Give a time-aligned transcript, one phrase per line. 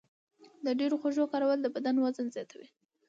[0.65, 2.67] د ډېرو خوږو کارول د بدن وزن زیاتوي.